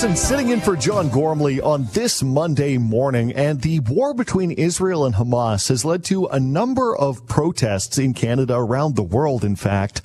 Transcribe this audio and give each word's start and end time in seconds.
MacPherson 0.00 0.16
sitting 0.16 0.48
in 0.48 0.62
for 0.62 0.76
John 0.76 1.10
Gormley 1.10 1.60
on 1.60 1.86
this 1.92 2.22
Monday 2.22 2.78
morning. 2.78 3.32
And 3.32 3.60
the 3.60 3.80
war 3.80 4.14
between 4.14 4.50
Israel 4.50 5.04
and 5.04 5.14
Hamas 5.14 5.68
has 5.68 5.84
led 5.84 6.04
to 6.04 6.24
a 6.26 6.40
number 6.40 6.96
of 6.96 7.26
protests 7.26 7.98
in 7.98 8.14
Canada, 8.14 8.54
around 8.54 8.96
the 8.96 9.02
world, 9.02 9.44
in 9.44 9.56
fact, 9.56 10.00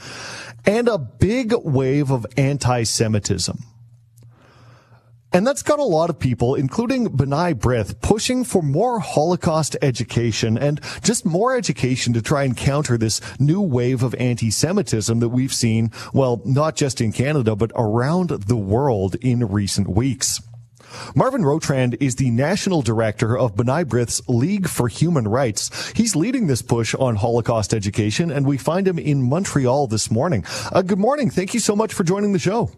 and 0.65 0.89
a 0.89 0.97
big 0.97 1.53
wave 1.53 2.11
of 2.11 2.25
anti-Semitism. 2.35 3.63
And 5.35 5.45
that's 5.45 5.63
got 5.63 5.79
a 5.79 5.83
lot 5.83 6.09
of 6.09 6.17
people, 6.17 6.55
including 6.55 7.09
B'nai 7.09 7.55
Brith, 7.55 7.99
pushing 7.99 8.45
for 8.45 8.61
more 8.61 9.01
Holocaust 9.01 9.75
education 9.81 10.57
and 10.57 10.79
just 11.03 11.25
more 11.25 11.57
education 11.57 12.13
to 12.13 12.21
try 12.21 12.45
and 12.45 12.55
counter 12.55 12.97
this 12.97 13.19
new 13.37 13.59
wave 13.59 14.01
of 14.01 14.15
anti-Semitism 14.15 15.19
that 15.19 15.27
we've 15.27 15.53
seen, 15.53 15.91
well, 16.13 16.41
not 16.45 16.77
just 16.77 17.01
in 17.01 17.11
Canada, 17.11 17.53
but 17.53 17.73
around 17.75 18.29
the 18.29 18.55
world 18.55 19.15
in 19.15 19.45
recent 19.45 19.89
weeks. 19.89 20.41
Marvin 21.15 21.43
Rotrand 21.43 21.97
is 21.99 22.15
the 22.15 22.31
national 22.31 22.81
director 22.81 23.37
of 23.37 23.55
B'nai 23.55 23.85
Brith's 23.85 24.21
League 24.29 24.69
for 24.69 24.87
Human 24.87 25.27
Rights. 25.27 25.91
He's 25.91 26.15
leading 26.15 26.47
this 26.47 26.61
push 26.61 26.95
on 26.95 27.17
Holocaust 27.17 27.73
education, 27.73 28.31
and 28.31 28.47
we 28.47 28.57
find 28.57 28.87
him 28.87 28.97
in 28.97 29.21
Montreal 29.21 29.87
this 29.87 30.09
morning. 30.09 30.45
Uh, 30.71 30.81
good 30.81 30.97
morning. 30.97 31.29
Thank 31.29 31.53
you 31.53 31.59
so 31.59 31.75
much 31.75 31.93
for 31.93 32.05
joining 32.05 32.31
the 32.31 32.39
show. 32.39 32.71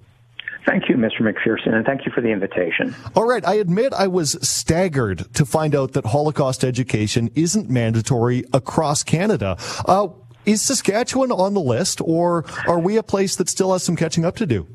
Thank 0.68 0.90
you, 0.90 0.96
Mr. 0.96 1.22
MacPherson, 1.22 1.74
and 1.74 1.86
thank 1.86 2.06
you 2.06 2.12
for 2.12 2.20
the 2.20 2.28
invitation. 2.28 2.94
All 3.16 3.26
right. 3.26 3.46
I 3.48 3.54
admit 3.54 3.94
I 3.94 4.08
was 4.08 4.38
staggered 4.48 5.34
to 5.36 5.46
find 5.46 5.74
out 5.74 5.94
that 5.94 6.08
Holocaust 6.08 6.66
education 6.66 7.30
isn't 7.36 7.70
mandatory 7.70 8.44
across 8.52 9.02
Canada. 9.02 9.58
Uh, 9.86 10.10
is 10.46 10.62
Saskatchewan 10.62 11.32
on 11.32 11.54
the 11.54 11.62
list, 11.62 12.02
or 12.02 12.46
are 12.68 12.80
we 12.80 12.98
a 12.98 13.04
place 13.04 13.38
that 13.38 13.48
still 13.48 13.72
has 13.72 13.84
some 13.84 13.96
catching 13.96 14.26
up 14.26 14.36
to 14.38 14.46
do? 14.46 14.68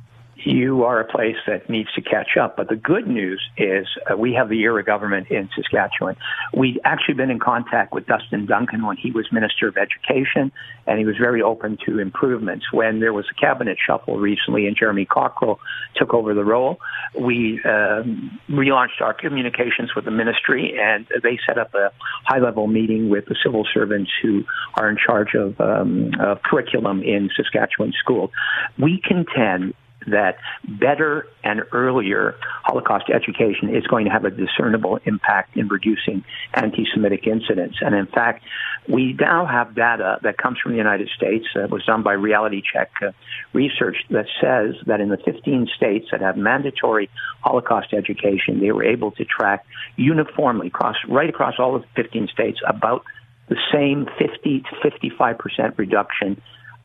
You 0.44 0.84
are 0.84 1.00
a 1.00 1.04
place 1.04 1.36
that 1.46 1.70
needs 1.70 1.92
to 1.94 2.02
catch 2.02 2.36
up. 2.40 2.56
But 2.56 2.68
the 2.68 2.76
good 2.76 3.06
news 3.06 3.40
is 3.56 3.86
uh, 4.10 4.16
we 4.16 4.34
have 4.34 4.48
the 4.48 4.60
era 4.62 4.82
government 4.82 5.28
in 5.30 5.48
Saskatchewan. 5.54 6.16
We've 6.52 6.78
actually 6.84 7.14
been 7.14 7.30
in 7.30 7.38
contact 7.38 7.92
with 7.92 8.06
Dustin 8.06 8.46
Duncan 8.46 8.84
when 8.84 8.96
he 8.96 9.10
was 9.10 9.30
Minister 9.30 9.68
of 9.68 9.76
Education, 9.76 10.50
and 10.86 10.98
he 10.98 11.04
was 11.04 11.16
very 11.16 11.42
open 11.42 11.78
to 11.86 12.00
improvements. 12.00 12.66
When 12.72 13.00
there 13.00 13.12
was 13.12 13.26
a 13.30 13.34
cabinet 13.40 13.78
shuffle 13.84 14.18
recently 14.18 14.66
and 14.66 14.76
Jeremy 14.76 15.04
Cockrill 15.04 15.60
took 15.96 16.12
over 16.12 16.34
the 16.34 16.44
role, 16.44 16.78
we 17.18 17.60
um, 17.64 18.40
relaunched 18.50 19.00
our 19.00 19.14
communications 19.14 19.94
with 19.94 20.04
the 20.04 20.10
ministry, 20.10 20.74
and 20.78 21.06
they 21.22 21.38
set 21.46 21.58
up 21.58 21.74
a 21.74 21.92
high-level 22.24 22.66
meeting 22.66 23.10
with 23.10 23.26
the 23.26 23.36
civil 23.44 23.64
servants 23.72 24.10
who 24.22 24.44
are 24.74 24.88
in 24.88 24.96
charge 24.96 25.34
of, 25.34 25.60
um, 25.60 26.10
of 26.20 26.42
curriculum 26.42 27.02
in 27.02 27.30
Saskatchewan 27.36 27.92
schools. 28.02 28.30
We 28.78 29.00
contend 29.06 29.74
that 30.06 30.38
better 30.66 31.26
and 31.44 31.62
earlier 31.72 32.36
Holocaust 32.64 33.06
education 33.10 33.74
is 33.74 33.86
going 33.86 34.04
to 34.06 34.10
have 34.10 34.24
a 34.24 34.30
discernible 34.30 34.98
impact 35.04 35.56
in 35.56 35.68
reducing 35.68 36.24
anti-Semitic 36.54 37.26
incidents. 37.26 37.78
And 37.80 37.94
in 37.94 38.06
fact, 38.06 38.44
we 38.88 39.16
now 39.18 39.46
have 39.46 39.74
data 39.74 40.18
that 40.22 40.38
comes 40.38 40.58
from 40.58 40.72
the 40.72 40.78
United 40.78 41.08
States 41.16 41.46
that 41.54 41.70
was 41.70 41.84
done 41.84 42.02
by 42.02 42.12
Reality 42.12 42.62
Check 42.72 42.90
uh, 43.02 43.12
research 43.52 43.96
that 44.10 44.26
says 44.40 44.74
that 44.86 45.00
in 45.00 45.08
the 45.08 45.18
15 45.18 45.68
states 45.76 46.08
that 46.10 46.20
have 46.20 46.36
mandatory 46.36 47.08
Holocaust 47.40 47.92
education, 47.92 48.60
they 48.60 48.72
were 48.72 48.84
able 48.84 49.12
to 49.12 49.24
track 49.24 49.64
uniformly 49.96 50.68
across, 50.68 50.96
right 51.08 51.28
across 51.28 51.54
all 51.58 51.76
of 51.76 51.82
the 51.82 52.02
15 52.02 52.28
states 52.28 52.60
about 52.66 53.04
the 53.48 53.56
same 53.72 54.06
50 54.18 54.60
to 54.60 54.90
55 54.90 55.38
percent 55.38 55.74
reduction 55.76 56.40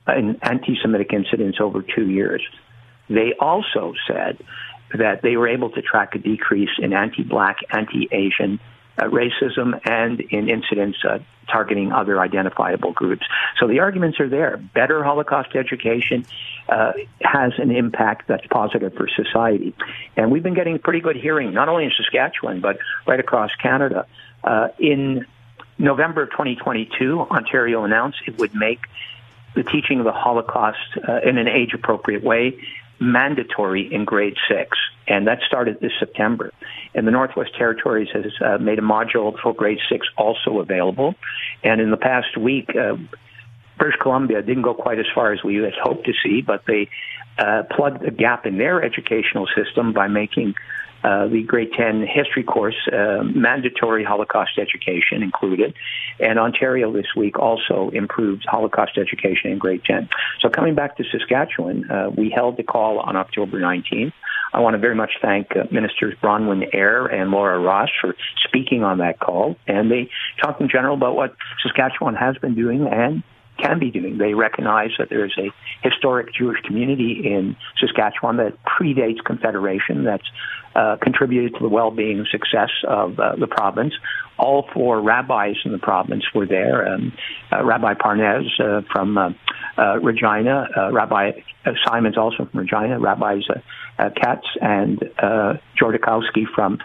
in 0.07 0.37
anti-Semitic 0.41 1.11
incidents 1.13 1.59
over 1.61 1.81
two 1.81 2.09
years. 2.09 2.41
They 3.09 3.33
also 3.39 3.93
said 4.07 4.37
that 4.97 5.21
they 5.21 5.35
were 5.35 5.47
able 5.47 5.69
to 5.71 5.81
track 5.81 6.15
a 6.15 6.19
decrease 6.19 6.69
in 6.79 6.93
anti-black, 6.93 7.57
anti-Asian 7.69 8.59
uh, 8.97 9.03
racism 9.03 9.79
and 9.85 10.19
in 10.21 10.49
incidents 10.49 10.97
uh, 11.07 11.19
targeting 11.51 11.91
other 11.91 12.19
identifiable 12.19 12.93
groups. 12.93 13.25
So 13.59 13.67
the 13.67 13.79
arguments 13.79 14.19
are 14.19 14.27
there. 14.27 14.57
Better 14.57 15.03
Holocaust 15.03 15.55
education 15.55 16.25
uh, 16.67 16.93
has 17.21 17.53
an 17.57 17.71
impact 17.71 18.27
that's 18.27 18.45
positive 18.47 18.93
for 18.95 19.07
society. 19.07 19.75
And 20.15 20.31
we've 20.31 20.43
been 20.43 20.55
getting 20.55 20.79
pretty 20.79 21.01
good 21.01 21.15
hearing, 21.15 21.53
not 21.53 21.69
only 21.69 21.85
in 21.85 21.91
Saskatchewan, 21.95 22.59
but 22.59 22.79
right 23.05 23.19
across 23.19 23.51
Canada. 23.61 24.07
Uh, 24.43 24.69
in 24.79 25.25
November 25.77 26.23
of 26.23 26.31
2022, 26.31 27.21
Ontario 27.21 27.83
announced 27.83 28.19
it 28.25 28.37
would 28.39 28.55
make 28.55 28.79
the 29.55 29.63
teaching 29.63 29.99
of 29.99 30.05
the 30.05 30.11
Holocaust 30.11 30.77
uh, 31.07 31.19
in 31.23 31.37
an 31.37 31.47
age 31.47 31.73
appropriate 31.73 32.23
way 32.23 32.57
mandatory 32.99 33.93
in 33.93 34.05
grade 34.05 34.35
six, 34.49 34.77
and 35.07 35.27
that 35.27 35.39
started 35.47 35.79
this 35.79 35.91
September. 35.99 36.51
And 36.93 37.05
the 37.05 37.11
Northwest 37.11 37.55
Territories 37.57 38.09
has 38.13 38.31
uh, 38.43 38.57
made 38.57 38.79
a 38.79 38.81
module 38.81 39.37
for 39.39 39.53
grade 39.53 39.79
six 39.89 40.07
also 40.17 40.59
available. 40.59 41.15
And 41.63 41.79
in 41.81 41.91
the 41.91 41.97
past 41.97 42.37
week, 42.37 42.69
uh, 42.75 42.95
British 43.77 43.99
Columbia 44.01 44.41
didn't 44.41 44.63
go 44.63 44.73
quite 44.73 44.99
as 44.99 45.05
far 45.13 45.31
as 45.33 45.43
we 45.43 45.55
had 45.55 45.73
hoped 45.81 46.05
to 46.05 46.13
see, 46.23 46.41
but 46.41 46.63
they 46.65 46.89
uh, 47.37 47.63
plugged 47.69 48.03
a 48.03 48.11
gap 48.11 48.45
in 48.45 48.57
their 48.57 48.83
educational 48.83 49.47
system 49.55 49.93
by 49.93 50.07
making 50.07 50.55
uh, 51.07 51.27
the 51.27 51.41
grade 51.43 51.71
10 51.77 52.05
history 52.05 52.43
course, 52.43 52.75
uh, 52.91 53.23
mandatory 53.23 54.03
Holocaust 54.03 54.51
education 54.57 55.23
included. 55.23 55.73
And 56.19 56.37
Ontario 56.37 56.91
this 56.91 57.05
week 57.15 57.39
also 57.39 57.89
improved 57.93 58.43
Holocaust 58.45 58.97
education 58.97 59.51
in 59.51 59.57
grade 59.57 59.83
10. 59.85 60.09
So 60.41 60.49
coming 60.49 60.75
back 60.75 60.97
to 60.97 61.05
Saskatchewan, 61.09 61.89
uh, 61.89 62.09
we 62.09 62.29
held 62.29 62.57
the 62.57 62.63
call 62.63 62.99
on 62.99 63.15
October 63.15 63.57
19th. 63.57 64.11
I 64.53 64.59
want 64.59 64.73
to 64.73 64.79
very 64.79 64.95
much 64.95 65.11
thank 65.21 65.55
uh, 65.55 65.63
Ministers 65.71 66.13
Bronwyn 66.21 66.67
Eyre 66.73 67.05
and 67.05 67.31
Laura 67.31 67.57
Ross 67.59 67.89
for 68.01 68.13
speaking 68.45 68.83
on 68.83 68.97
that 68.97 69.19
call. 69.19 69.55
And 69.65 69.89
they 69.89 70.09
talked 70.41 70.59
in 70.59 70.67
general 70.67 70.95
about 70.95 71.15
what 71.15 71.35
Saskatchewan 71.63 72.15
has 72.15 72.35
been 72.37 72.55
doing 72.55 72.85
and 72.85 73.23
can 73.57 73.79
be 73.79 73.91
doing. 73.91 74.17
They 74.17 74.33
recognize 74.33 74.91
that 74.97 75.09
there 75.09 75.25
is 75.25 75.33
a 75.37 75.49
historic 75.81 76.33
Jewish 76.33 76.59
community 76.61 77.21
in 77.25 77.55
Saskatchewan 77.79 78.37
that 78.37 78.53
predates 78.65 79.23
Confederation 79.23 80.03
that's 80.03 80.27
uh, 80.75 80.97
contributed 81.01 81.53
to 81.55 81.59
the 81.61 81.69
well-being 81.69 82.19
and 82.19 82.27
success 82.27 82.69
of 82.87 83.19
uh, 83.19 83.35
the 83.35 83.47
province. 83.47 83.93
All 84.37 84.67
four 84.73 85.01
rabbis 85.01 85.55
in 85.65 85.71
the 85.71 85.79
province 85.79 86.23
were 86.35 86.45
there. 86.45 86.87
Um, 86.87 87.13
uh, 87.51 87.65
Rabbi 87.65 87.95
Parnes 87.95 88.47
uh, 88.59 88.81
from 88.91 89.17
uh, 89.17 89.29
uh, 89.77 89.99
Regina, 89.99 90.67
Rabbi 90.91 91.31
Simons 91.85 92.17
also 92.17 92.45
from 92.45 92.59
Regina, 92.59 92.99
Rabbis 92.99 93.43
Katz 93.97 94.45
and 94.61 94.99
Jodorkovsky 95.81 96.45
from 96.53 96.77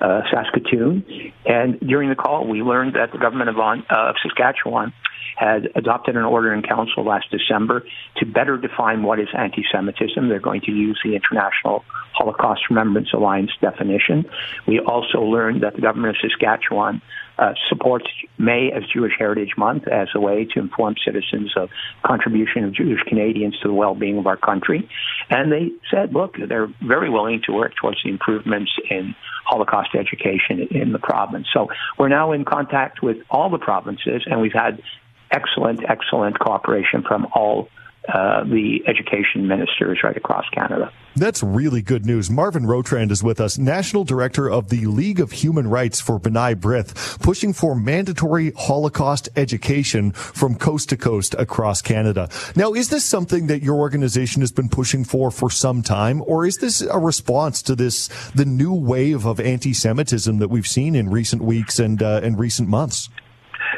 Saskatoon. 0.00 1.32
And 1.44 1.78
during 1.80 2.08
the 2.08 2.14
call, 2.14 2.46
we 2.46 2.62
learned 2.62 2.94
that 2.94 3.12
the 3.12 3.18
government 3.18 3.50
of, 3.50 3.58
uh, 3.58 3.82
of 3.90 4.14
Saskatchewan 4.22 4.92
had 5.36 5.68
adopted 5.74 6.16
an 6.16 6.24
order 6.24 6.52
in 6.52 6.62
council 6.62 7.04
last 7.04 7.26
December 7.30 7.84
to 8.16 8.26
better 8.26 8.56
define 8.56 9.02
what 9.02 9.18
is 9.20 9.28
anti-Semitism. 9.36 10.28
They're 10.28 10.40
going 10.40 10.62
to 10.62 10.72
use 10.72 11.00
the 11.04 11.14
International 11.14 11.84
Holocaust 12.12 12.62
Remembrance 12.68 13.08
Alliance 13.12 13.50
definition. 13.60 14.24
We 14.66 14.80
also 14.80 15.20
learned 15.22 15.62
that 15.62 15.74
the 15.74 15.80
government 15.80 16.16
of 16.16 16.30
Saskatchewan 16.30 17.02
uh, 17.38 17.54
supports 17.70 18.04
May 18.38 18.70
as 18.70 18.82
Jewish 18.92 19.14
Heritage 19.18 19.52
Month 19.56 19.88
as 19.88 20.08
a 20.14 20.20
way 20.20 20.44
to 20.44 20.60
inform 20.60 20.96
citizens 21.02 21.52
of 21.56 21.70
contribution 22.04 22.64
of 22.64 22.74
Jewish 22.74 23.00
Canadians 23.08 23.58
to 23.62 23.68
the 23.68 23.74
well-being 23.74 24.18
of 24.18 24.26
our 24.26 24.36
country. 24.36 24.88
And 25.30 25.50
they 25.50 25.70
said, 25.90 26.12
look, 26.12 26.36
they're 26.36 26.68
very 26.86 27.08
willing 27.08 27.40
to 27.46 27.52
work 27.52 27.72
towards 27.80 27.98
the 28.04 28.10
improvements 28.10 28.72
in 28.90 29.14
Holocaust 29.46 29.90
education 29.94 30.68
in 30.70 30.92
the 30.92 30.98
province. 30.98 31.46
So 31.52 31.68
we're 31.98 32.08
now 32.08 32.32
in 32.32 32.44
contact 32.44 33.02
with 33.02 33.16
all 33.30 33.48
the 33.48 33.58
provinces, 33.58 34.22
and 34.26 34.42
we've 34.42 34.52
had 34.52 34.82
excellent, 35.30 35.82
excellent 35.88 36.38
cooperation 36.38 37.02
from 37.02 37.26
all 37.34 37.68
uh, 38.08 38.44
the 38.44 38.82
education 38.86 39.46
ministers 39.46 40.00
right 40.02 40.16
across 40.16 40.48
Canada. 40.50 40.90
That's 41.16 41.42
really 41.42 41.82
good 41.82 42.06
news. 42.06 42.30
Marvin 42.30 42.64
Rotrand 42.64 43.10
is 43.10 43.22
with 43.22 43.40
us, 43.40 43.58
National 43.58 44.04
Director 44.04 44.50
of 44.50 44.70
the 44.70 44.86
League 44.86 45.20
of 45.20 45.32
Human 45.32 45.68
Rights 45.68 46.00
for 46.00 46.18
B'nai 46.18 46.54
Brith, 46.54 47.20
pushing 47.20 47.52
for 47.52 47.74
mandatory 47.74 48.52
Holocaust 48.56 49.28
education 49.36 50.12
from 50.12 50.54
coast 50.56 50.88
to 50.88 50.96
coast 50.96 51.34
across 51.34 51.82
Canada. 51.82 52.30
Now, 52.56 52.72
is 52.72 52.88
this 52.88 53.04
something 53.04 53.48
that 53.48 53.62
your 53.62 53.76
organization 53.76 54.40
has 54.40 54.52
been 54.52 54.70
pushing 54.70 55.04
for 55.04 55.30
for 55.30 55.50
some 55.50 55.82
time, 55.82 56.22
or 56.26 56.46
is 56.46 56.56
this 56.56 56.80
a 56.80 56.98
response 56.98 57.60
to 57.62 57.76
this, 57.76 58.08
the 58.34 58.46
new 58.46 58.72
wave 58.72 59.26
of 59.26 59.40
anti-Semitism 59.40 60.38
that 60.38 60.48
we've 60.48 60.66
seen 60.66 60.94
in 60.94 61.10
recent 61.10 61.42
weeks 61.42 61.78
and, 61.78 62.02
uh, 62.02 62.20
and 62.22 62.38
recent 62.38 62.68
months? 62.68 63.10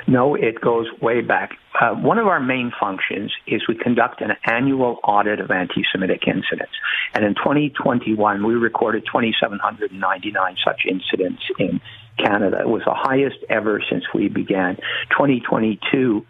No, 0.06 0.34
it 0.34 0.60
goes 0.60 0.87
way 1.00 1.20
back. 1.20 1.52
Uh, 1.81 1.94
one 1.94 2.19
of 2.19 2.26
our 2.26 2.40
main 2.40 2.72
functions 2.78 3.32
is 3.46 3.62
we 3.69 3.76
conduct 3.76 4.20
an 4.20 4.32
annual 4.44 4.99
audit 5.04 5.40
of 5.40 5.50
anti-Semitic 5.50 6.26
incidents. 6.26 6.72
And 7.14 7.25
in 7.25 7.34
2021, 7.34 8.46
we 8.46 8.54
recorded 8.54 9.04
2,799 9.06 10.56
such 10.64 10.82
incidents 10.88 11.43
in 11.58 11.81
Canada. 12.19 12.60
It 12.60 12.69
was 12.69 12.82
the 12.84 12.94
highest 12.94 13.38
ever 13.49 13.82
since 13.90 14.04
we 14.14 14.28
began. 14.28 14.76
2022 15.10 16.26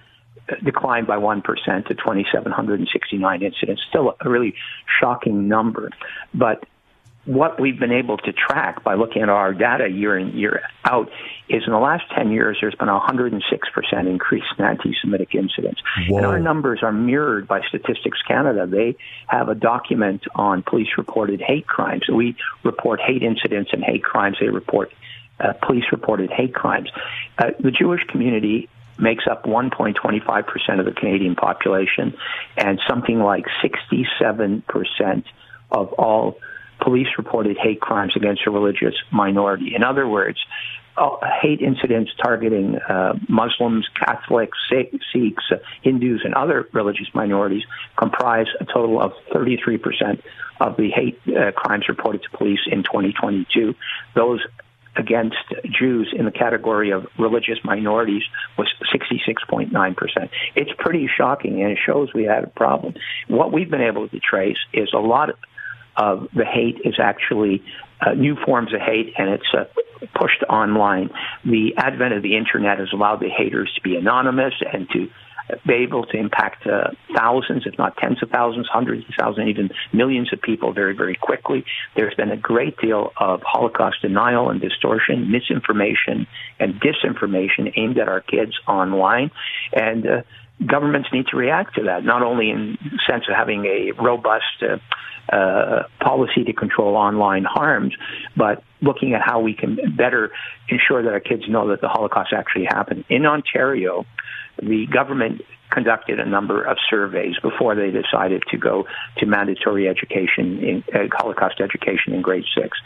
uh, 0.49 0.55
declined 0.65 1.07
by 1.07 1.17
1% 1.17 1.43
to 1.87 1.95
2,769 1.95 3.43
incidents. 3.43 3.83
Still 3.89 4.17
a 4.21 4.29
really 4.29 4.55
shocking 5.01 5.49
number. 5.49 5.91
But 6.35 6.65
what 7.25 7.61
we've 7.61 7.79
been 7.79 7.93
able 7.93 8.17
to 8.17 8.33
track 8.33 8.83
by 8.83 8.95
looking 8.95 9.23
at 9.23 9.29
our 9.29 9.55
data 9.55 9.89
year 9.89 10.19
in 10.19 10.37
year 10.37 10.63
out 10.85 11.09
is 11.49 11.63
in 11.67 11.73
the 11.73 11.79
last 11.79 12.05
10 12.17 12.33
years 12.33 12.59
there's 12.61 12.75
been 12.75 12.89
a 12.89 12.99
106% 12.99 13.41
increase 14.09 14.43
in 14.59 14.65
anti-Semitic 14.65 15.35
incidents. 15.35 15.81
Whoa. 16.09 16.17
And 16.19 16.27
our 16.27 16.41
numbers 16.41 16.81
are 16.83 16.93
mirrored 16.93 17.47
by 17.47 17.61
Statistics 17.69 18.19
Canada. 18.27 18.67
They 18.67 18.97
have 19.29 19.49
a 19.49 19.55
document 19.55 20.25
on 20.35 20.63
police 20.63 20.89
reported 20.99 21.41
hate 21.41 21.67
crimes. 21.67 22.03
We 22.13 22.37
report 22.65 23.01
hate 23.01 23.23
incidents 23.23 23.71
and 23.73 23.85
hate 23.85 24.03
crimes. 24.03 24.39
They 24.41 24.49
report 24.49 24.93
uh, 25.39 25.53
police 25.65 25.85
reported 25.93 26.31
hate 26.31 26.55
crimes. 26.55 26.91
Uh, 27.39 27.51
the 27.61 27.71
Jewish 27.71 28.03
community 28.09 28.69
makes 28.99 29.25
up 29.31 29.45
1.25% 29.45 30.79
of 30.79 30.85
the 30.85 30.93
Canadian 30.93 31.35
population 31.35 32.15
and 32.57 32.81
something 32.89 33.21
like 33.21 33.45
67% 33.63 35.25
of 35.71 35.93
all 35.95 36.39
police 36.83 37.09
reported 37.17 37.57
hate 37.57 37.81
crimes 37.81 38.15
against 38.17 38.43
a 38.47 38.51
religious 38.51 38.95
minority. 39.11 39.73
In 39.75 39.85
other 39.85 40.07
words, 40.09 40.39
uh, 40.97 41.17
hate 41.41 41.61
incidents 41.61 42.11
targeting 42.23 42.77
uh, 42.77 43.15
Muslims, 43.29 43.89
Catholics, 43.99 44.59
Sikhs, 44.69 45.45
Hindus, 45.83 46.21
and 46.25 46.35
other 46.35 46.69
religious 46.73 47.09
minorities 47.15 47.63
comprise 47.97 48.47
a 48.61 48.65
total 48.65 49.01
of 49.01 49.13
33% 49.33 50.23
of 50.61 50.77
the 50.77 50.91
hate 50.91 51.19
uh, 51.29 51.53
crimes 51.53 51.87
reported 51.89 52.23
to 52.23 52.37
police 52.37 52.61
in 52.71 52.83
2022. 52.83 53.75
Those 54.15 54.41
against 54.95 55.37
Jews 55.65 56.13
in 56.15 56.27
the 56.27 56.31
category 56.31 56.91
of 56.91 57.07
religious 57.19 57.59
minorities 57.65 58.23
was 58.59 58.69
66.9%. 58.95 60.29
It's 60.55 60.71
pretty 60.79 61.09
shocking 61.17 61.63
and 61.63 61.73
it 61.73 61.79
shows 61.85 62.13
we 62.13 62.25
had 62.25 62.45
a 62.45 62.49
problem. 62.49 62.95
What 63.29 63.53
we've 63.53 63.71
been 63.71 63.81
able 63.81 64.09
to 64.09 64.21
trace 64.21 64.59
is 64.75 64.91
a 64.93 64.99
lot 64.99 65.31
of 65.97 66.29
the 66.35 66.45
hate 66.45 66.81
is 66.85 66.95
actually 67.01 67.63
uh, 68.01 68.13
new 68.15 68.37
forms 68.45 68.73
of 68.75 68.81
hate 68.81 69.15
and 69.17 69.31
it's 69.31 69.55
uh, 69.57 69.65
pushed 70.19 70.43
online. 70.49 71.11
The 71.45 71.75
advent 71.77 72.15
of 72.15 72.23
the 72.23 72.37
internet 72.37 72.79
has 72.79 72.89
allowed 72.93 73.21
the 73.21 73.29
haters 73.29 73.73
to 73.77 73.81
be 73.83 73.97
anonymous 73.97 74.55
and 74.73 74.89
to 74.91 75.09
be 75.67 75.75
able 75.75 76.05
to 76.07 76.17
impact 76.17 76.67
uh, 76.67 76.91
thousands, 77.17 77.65
if 77.67 77.77
not 77.79 77.97
tens 77.97 78.23
of 78.23 78.31
thousands, 78.31 78.69
hundreds 78.73 79.05
of 79.09 79.15
thousands, 79.19 79.49
even 79.49 79.71
millions 79.93 80.33
of 80.33 80.41
people 80.41 80.73
very, 80.73 80.95
very 80.97 81.17
quickly. 81.21 81.65
There's 81.97 82.15
been 82.15 82.31
a 82.31 82.37
great 82.37 82.79
deal 82.79 83.13
of 83.19 83.43
Holocaust 83.45 84.03
denial 84.03 84.51
and 84.51 84.61
distortion, 84.61 85.31
misinformation 85.31 86.27
and 86.59 86.81
disinformation 86.81 87.73
aimed 87.77 87.99
at 87.99 88.09
our 88.09 88.21
kids 88.21 88.53
online. 88.67 89.31
And 89.73 90.07
uh, 90.07 90.23
governments 90.65 91.09
need 91.13 91.27
to 91.29 91.37
react 91.37 91.77
to 91.77 91.85
that, 91.85 92.05
not 92.05 92.23
only 92.23 92.51
in 92.51 92.79
the 92.83 92.99
sense 93.09 93.25
of 93.29 93.35
having 93.35 93.65
a 93.65 93.93
robust 94.01 94.63
uh, 94.63 94.79
uh, 95.35 95.85
policy 96.01 96.45
to 96.45 96.53
control 96.53 96.97
online 96.97 97.45
harms, 97.45 97.95
but 98.37 98.63
looking 98.81 99.15
at 99.15 99.23
how 99.23 99.41
we 99.41 99.55
can 99.55 99.79
better 99.97 100.31
ensure 100.69 101.03
that 101.03 101.13
our 101.13 101.21
kids 101.21 101.43
know 101.49 101.69
that 101.69 101.81
the 101.81 101.89
Holocaust 101.89 102.33
actually 102.33 102.65
happened. 102.65 103.05
In 103.09 103.25
Ontario, 103.25 104.05
the 104.61 104.87
government 104.87 105.43
conducted 105.71 106.21
a 106.21 106.27
number 106.27 106.63
of 106.63 106.77
surveys 106.91 107.35
before 107.41 107.75
they 107.75 107.91
decided 107.91 108.43
to 108.51 108.59
go 108.59 108.85
to 109.17 109.27
mandatory 109.27 109.89
education 109.89 110.59
in 110.59 110.85
uh, 110.95 111.07
Holocaust 111.13 111.61
education 111.61 112.13
in 112.13 112.21
grade 112.21 112.45
six. 112.55 112.77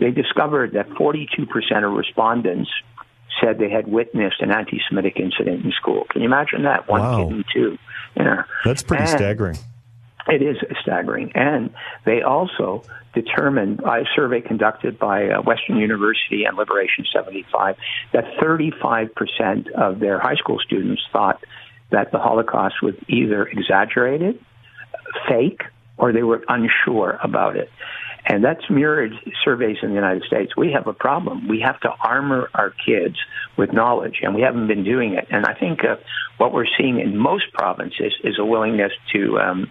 They 0.00 0.10
discovered 0.10 0.72
that 0.72 0.88
42% 0.88 1.48
of 1.84 1.92
respondents 1.92 2.70
said 3.42 3.58
they 3.58 3.70
had 3.70 3.86
witnessed 3.88 4.40
an 4.40 4.50
anti-Semitic 4.50 5.18
incident 5.18 5.64
in 5.64 5.72
school. 5.72 6.04
Can 6.10 6.22
you 6.22 6.26
imagine 6.26 6.62
that? 6.64 6.88
One 6.88 7.00
wow. 7.00 7.16
kid 7.16 7.36
in 7.36 7.44
two. 7.52 7.78
Yeah. 8.16 8.44
That's 8.64 8.82
pretty 8.82 9.02
and 9.02 9.10
staggering. 9.10 9.58
It 10.28 10.42
is 10.42 10.56
staggering. 10.82 11.32
And 11.34 11.74
they 12.04 12.22
also 12.22 12.84
determined 13.14 13.78
by 13.78 14.00
a 14.00 14.04
survey 14.14 14.40
conducted 14.40 14.98
by 14.98 15.28
uh, 15.28 15.42
Western 15.42 15.76
University 15.76 16.44
and 16.44 16.56
Liberation 16.56 17.04
75 17.12 17.76
that 18.12 18.24
35% 18.40 19.70
of 19.72 19.98
their 19.98 20.18
high 20.18 20.36
school 20.36 20.58
students 20.64 21.02
thought 21.12 21.42
that 21.90 22.10
the 22.10 22.18
Holocaust 22.18 22.76
was 22.82 22.94
either 23.08 23.46
exaggerated, 23.46 24.42
fake, 25.28 25.62
or 25.98 26.12
they 26.12 26.22
were 26.22 26.42
unsure 26.48 27.18
about 27.22 27.56
it. 27.56 27.70
And 28.24 28.44
that's 28.44 28.62
mirrored 28.70 29.12
surveys 29.44 29.78
in 29.82 29.88
the 29.88 29.94
United 29.94 30.22
States. 30.24 30.56
We 30.56 30.72
have 30.72 30.86
a 30.86 30.92
problem. 30.92 31.48
We 31.48 31.60
have 31.60 31.80
to 31.80 31.90
armor 32.02 32.48
our 32.54 32.70
kids 32.70 33.16
with 33.56 33.72
knowledge, 33.72 34.20
and 34.22 34.34
we 34.34 34.42
haven't 34.42 34.68
been 34.68 34.84
doing 34.84 35.14
it. 35.14 35.26
And 35.30 35.44
I 35.44 35.54
think 35.54 35.84
uh, 35.84 35.96
what 36.38 36.52
we're 36.52 36.66
seeing 36.78 37.00
in 37.00 37.16
most 37.16 37.52
provinces 37.52 38.12
is 38.22 38.38
a 38.38 38.44
willingness 38.44 38.92
to 39.12 39.40
um, 39.40 39.70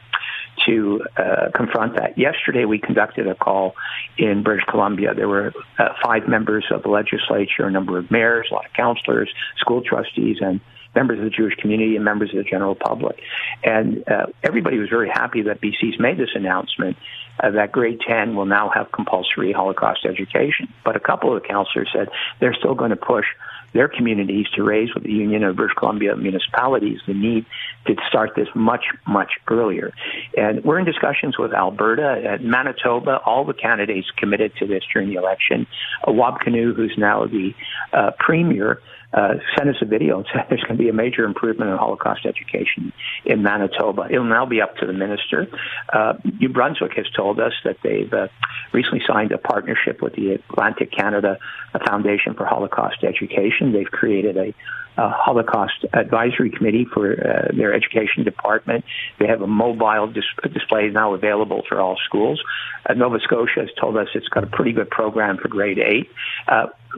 to 0.66 1.02
uh, 1.18 1.50
confront 1.56 1.96
that. 1.96 2.18
Yesterday, 2.18 2.66
we 2.66 2.78
conducted 2.78 3.28
a 3.28 3.36
call 3.36 3.74
in 4.18 4.44
British 4.44 4.66
Columbia. 4.66 5.14
There 5.14 5.30
were 5.30 5.54
uh, 5.80 5.90
five 6.04 6.28
members 6.28 6.66
of 6.72 6.84
the 6.84 6.90
legislature, 6.90 7.66
a 7.66 7.72
number 7.72 7.98
of 7.98 8.12
mayors, 8.12 8.48
a 8.52 8.56
lot 8.56 8.66
of 8.66 8.74
councillors, 8.74 9.30
school 9.58 9.82
trustees, 9.82 10.38
and 10.42 10.60
members 10.96 11.20
of 11.20 11.26
the 11.26 11.30
Jewish 11.30 11.56
community 11.56 11.96
and 11.96 12.06
members 12.06 12.32
of 12.32 12.38
the 12.38 12.44
general 12.44 12.76
public. 12.76 13.20
And 13.64 14.08
uh, 14.08 14.28
everybody 14.44 14.78
was 14.78 14.90
very 14.90 15.10
happy 15.10 15.44
that 15.44 15.62
BC's 15.62 16.00
made 16.00 16.18
this 16.18 16.32
announcement 16.36 16.98
uh, 17.40 17.52
that 17.52 17.72
grade 17.72 18.00
10 18.08 18.36
will 18.36 18.46
now 18.46 18.70
have 18.70 18.92
compulsory 18.92 19.52
Holocaust 19.52 20.06
education. 20.06 20.72
But 20.84 20.96
a 20.96 21.00
couple 21.00 21.36
of 21.36 21.42
the 21.42 21.48
counselors 21.48 21.90
said 21.94 22.10
they're 22.40 22.54
still 22.54 22.76
going 22.76 22.92
to 22.92 22.96
push 22.96 23.26
their 23.74 23.88
communities 23.88 24.48
to 24.56 24.64
raise 24.64 24.94
with 24.94 25.04
the 25.04 25.12
Union 25.12 25.44
of 25.44 25.56
British 25.56 25.76
Columbia 25.76 26.16
municipalities 26.16 27.00
the 27.08 27.14
need 27.14 27.46
to 27.88 27.96
start 28.08 28.32
this 28.36 28.50
much, 28.54 28.86
much 29.08 29.32
earlier. 29.48 29.92
And 30.38 30.64
we're 30.64 30.80
in 30.80 30.86
discussions 30.86 31.38
with 31.38 31.54
Alberta, 31.54 32.38
Manitoba, 32.42 33.20
all 33.26 33.46
the 33.46 33.54
candidates 33.54 34.10
committed 34.18 34.54
to 34.58 34.68
this 34.68 34.84
during 34.92 35.10
the 35.10 35.16
election. 35.16 35.68
Uh, 36.06 36.12
Wab 36.12 36.42
Kinew, 36.42 36.76
who's 36.76 36.96
now 36.98 37.26
the 37.26 37.54
uh, 37.94 38.12
premier, 38.20 38.82
uh, 39.14 39.36
sent 39.58 39.70
us 39.70 39.76
a 39.82 39.86
video 39.86 40.18
and 40.18 40.28
said 40.34 40.46
there's 40.50 40.64
going 40.64 40.78
to 40.78 40.84
be 40.84 40.90
a 40.90 40.94
major 40.94 41.26
improvement 41.26 41.72
in 41.72 41.78
Holocaust 41.78 42.26
education 42.26 42.94
in 43.26 43.44
Manitoba. 43.44 44.08
It'll 44.10 44.24
now 44.24 44.46
be 44.46 44.62
up 44.62 44.78
to 44.78 44.86
the 44.86 44.94
minister. 44.94 45.48
Uh, 45.92 46.14
New 46.40 46.50
Brunswick 46.50 46.94
has 46.96 47.06
told 47.16 47.40
us 47.40 47.54
that 47.64 47.78
they've 47.84 48.12
uh, 48.14 48.28
recently 48.74 49.02
signed 49.08 49.32
a 49.32 49.38
partnership 49.38 50.02
with 50.02 50.14
the 50.14 50.34
Atlantic 50.34 50.92
Canada 50.92 51.38
Foundation 51.86 52.34
for 52.34 52.46
Holocaust 52.46 53.04
Education. 53.04 53.74
They've 53.74 53.86
created 53.86 54.38
a 54.38 54.54
uh, 54.98 55.10
Holocaust 55.10 55.86
Advisory 55.94 56.50
Committee 56.50 56.86
for 56.94 57.14
uh, 57.14 57.56
their 57.56 57.74
education 57.74 58.24
department. 58.24 58.84
They 59.20 59.28
have 59.28 59.42
a 59.42 59.48
mobile 59.48 60.08
dis- 60.08 60.54
display 60.54 60.90
now 60.90 61.14
available 61.14 61.64
for 61.68 61.80
all 61.80 61.98
schools. 62.06 62.42
Uh, 62.88 62.94
Nova 62.94 63.20
Scotia 63.20 63.62
has 63.62 63.70
told 63.80 63.98
us 63.98 64.08
it's 64.16 64.28
got 64.28 64.44
a 64.44 64.48
pretty 64.48 64.74
good 64.74 64.90
program 64.90 65.38
for 65.38 65.48
grade 65.48 65.80
eight. 65.80 66.10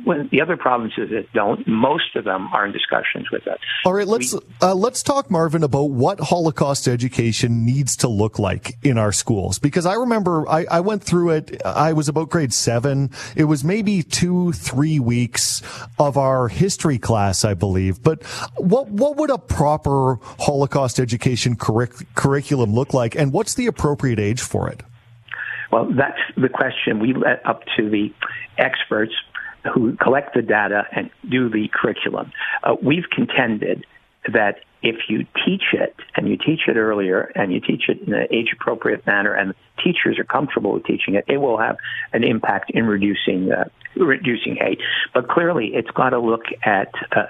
When 0.05 0.29
the 0.31 0.41
other 0.41 0.57
provinces 0.57 1.09
that 1.11 1.31
don't, 1.33 1.67
most 1.67 2.15
of 2.15 2.23
them 2.23 2.47
are 2.53 2.65
in 2.65 2.71
discussions 2.71 3.29
with 3.31 3.47
us. 3.47 3.59
All 3.85 3.93
right, 3.93 4.07
let's 4.07 4.33
we, 4.33 4.39
uh, 4.61 4.73
let's 4.73 5.03
talk, 5.03 5.29
Marvin, 5.29 5.63
about 5.63 5.91
what 5.91 6.19
Holocaust 6.19 6.87
education 6.87 7.65
needs 7.65 7.97
to 7.97 8.07
look 8.07 8.39
like 8.39 8.77
in 8.83 8.97
our 8.97 9.11
schools. 9.11 9.59
Because 9.59 9.85
I 9.85 9.95
remember 9.95 10.49
I, 10.49 10.65
I 10.69 10.79
went 10.79 11.03
through 11.03 11.31
it. 11.31 11.61
I 11.65 11.93
was 11.93 12.09
about 12.09 12.29
grade 12.29 12.53
seven. 12.53 13.11
It 13.35 13.45
was 13.45 13.63
maybe 13.63 14.03
two, 14.03 14.51
three 14.53 14.99
weeks 14.99 15.61
of 15.99 16.17
our 16.17 16.47
history 16.47 16.97
class, 16.97 17.45
I 17.45 17.53
believe 17.53 17.73
believe. 17.73 18.03
But 18.03 18.23
what 18.57 18.89
what 18.89 19.17
would 19.17 19.29
a 19.29 19.37
proper 19.37 20.19
Holocaust 20.39 20.99
education 20.99 21.55
curric- 21.55 22.13
curriculum 22.15 22.73
look 22.73 22.93
like, 22.93 23.15
and 23.15 23.31
what's 23.31 23.55
the 23.55 23.67
appropriate 23.67 24.19
age 24.19 24.41
for 24.41 24.69
it? 24.69 24.83
Well, 25.71 25.89
that's 25.97 26.19
the 26.37 26.49
question 26.49 26.99
we 26.99 27.13
let 27.13 27.45
up 27.45 27.63
to 27.77 27.89
the 27.89 28.13
experts 28.57 29.13
who 29.73 29.95
collect 29.95 30.33
the 30.33 30.41
data 30.41 30.83
and 30.91 31.09
do 31.29 31.49
the 31.49 31.69
curriculum. 31.73 32.31
Uh, 32.63 32.75
we've 32.81 33.09
contended 33.11 33.85
that 34.31 34.59
if 34.83 34.97
you 35.07 35.25
teach 35.45 35.63
it 35.71 35.95
and 36.15 36.27
you 36.27 36.37
teach 36.37 36.67
it 36.67 36.75
earlier 36.75 37.31
and 37.35 37.53
you 37.53 37.61
teach 37.61 37.83
it 37.87 38.01
in 38.01 38.13
an 38.13 38.27
age 38.31 38.53
appropriate 38.53 39.05
manner 39.07 39.33
and 39.33 39.53
teachers 39.81 40.19
are 40.19 40.25
comfortable 40.25 40.73
with 40.73 40.85
teaching 40.85 41.15
it, 41.15 41.23
it 41.27 41.37
will 41.37 41.57
have 41.57 41.77
an 42.11 42.23
impact 42.23 42.69
in 42.71 42.85
reducing 42.85 43.51
uh, 43.51 43.63
reducing 43.95 44.55
hate. 44.55 44.79
But 45.13 45.29
clearly, 45.29 45.71
it's 45.73 45.89
got 45.91 46.09
to 46.09 46.19
look 46.19 46.43
at 46.63 46.91
uh, 47.15 47.25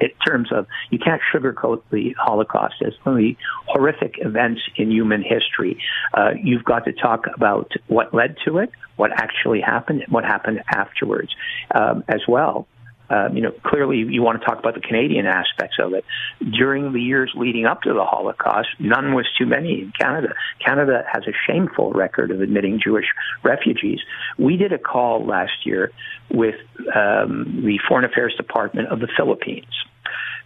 in 0.00 0.10
terms 0.26 0.52
of 0.52 0.66
you 0.90 0.98
can't 0.98 1.22
sugarcoat 1.32 1.82
the 1.90 2.14
Holocaust 2.18 2.76
as 2.84 2.92
one 3.02 3.14
of 3.14 3.18
the 3.18 3.36
horrific 3.66 4.16
events 4.18 4.60
in 4.76 4.90
human 4.90 5.22
history. 5.22 5.78
Uh, 6.12 6.32
you've 6.40 6.64
got 6.64 6.84
to 6.84 6.92
talk 6.92 7.26
about 7.34 7.72
what 7.86 8.12
led 8.12 8.36
to 8.44 8.58
it, 8.58 8.70
what 8.96 9.10
actually 9.12 9.60
happened, 9.60 10.04
what 10.08 10.24
happened 10.24 10.62
afterwards, 10.68 11.34
um, 11.74 12.04
as 12.08 12.20
well 12.28 12.66
um, 13.10 13.36
you 13.36 13.42
know, 13.42 13.52
clearly 13.64 13.98
you 13.98 14.22
want 14.22 14.40
to 14.40 14.46
talk 14.46 14.58
about 14.58 14.74
the 14.74 14.80
Canadian 14.80 15.26
aspects 15.26 15.76
of 15.78 15.92
it. 15.92 16.04
During 16.40 16.92
the 16.92 17.00
years 17.00 17.32
leading 17.34 17.66
up 17.66 17.82
to 17.82 17.92
the 17.92 18.04
Holocaust, 18.04 18.68
none 18.78 19.14
was 19.14 19.26
too 19.38 19.46
many 19.46 19.82
in 19.82 19.92
Canada. 19.98 20.34
Canada 20.64 21.04
has 21.12 21.24
a 21.26 21.32
shameful 21.46 21.92
record 21.92 22.30
of 22.30 22.40
admitting 22.40 22.80
Jewish 22.82 23.06
refugees. 23.42 24.00
We 24.38 24.56
did 24.56 24.72
a 24.72 24.78
call 24.78 25.26
last 25.26 25.66
year 25.66 25.92
with 26.30 26.56
um, 26.94 27.62
the 27.64 27.78
Foreign 27.86 28.04
Affairs 28.04 28.34
Department 28.36 28.88
of 28.88 29.00
the 29.00 29.08
Philippines 29.16 29.66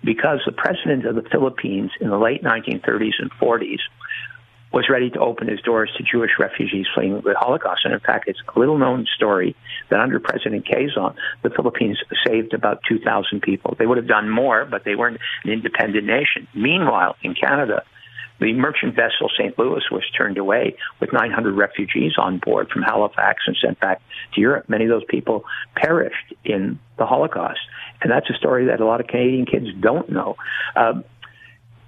because 0.02 0.40
the 0.46 0.52
president 0.52 1.06
of 1.06 1.14
the 1.14 1.28
Philippines 1.30 1.90
in 2.00 2.10
the 2.10 2.18
late 2.18 2.42
1930s 2.42 3.14
and 3.18 3.30
40s 3.32 3.78
was 4.78 4.88
ready 4.88 5.10
to 5.10 5.18
open 5.18 5.48
his 5.48 5.60
doors 5.60 5.90
to 5.96 6.04
Jewish 6.04 6.30
refugees 6.38 6.86
fleeing 6.94 7.20
the 7.22 7.34
Holocaust. 7.36 7.80
And 7.84 7.92
in 7.92 7.98
fact, 7.98 8.28
it's 8.28 8.38
a 8.54 8.58
little 8.60 8.78
known 8.78 9.06
story 9.12 9.56
that 9.90 9.98
under 9.98 10.20
President 10.20 10.64
Quezon, 10.66 11.16
the 11.42 11.50
Philippines 11.50 11.98
saved 12.24 12.54
about 12.54 12.80
2,000 12.88 13.42
people. 13.42 13.74
They 13.76 13.86
would 13.86 13.96
have 13.96 14.06
done 14.06 14.30
more, 14.30 14.64
but 14.64 14.84
they 14.84 14.94
weren't 14.94 15.18
an 15.42 15.50
independent 15.50 16.06
nation. 16.06 16.46
Meanwhile, 16.54 17.16
in 17.24 17.34
Canada, 17.34 17.82
the 18.38 18.52
merchant 18.52 18.94
vessel 18.94 19.28
St. 19.36 19.58
Louis 19.58 19.82
was 19.90 20.04
turned 20.16 20.38
away 20.38 20.76
with 21.00 21.12
900 21.12 21.56
refugees 21.56 22.12
on 22.16 22.38
board 22.38 22.68
from 22.70 22.82
Halifax 22.82 23.42
and 23.48 23.56
sent 23.60 23.80
back 23.80 24.00
to 24.34 24.40
Europe. 24.40 24.68
Many 24.68 24.84
of 24.84 24.90
those 24.90 25.04
people 25.08 25.42
perished 25.74 26.34
in 26.44 26.78
the 26.98 27.06
Holocaust. 27.06 27.58
And 28.00 28.12
that's 28.12 28.30
a 28.30 28.34
story 28.34 28.66
that 28.66 28.80
a 28.80 28.86
lot 28.86 29.00
of 29.00 29.08
Canadian 29.08 29.44
kids 29.44 29.66
don't 29.80 30.08
know. 30.08 30.36
Um, 30.76 31.02